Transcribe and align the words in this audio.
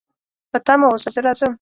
په 0.51 0.57
تمه 0.65 0.85
اوسه، 0.91 1.09
زه 1.15 1.19
راځم 1.25 1.49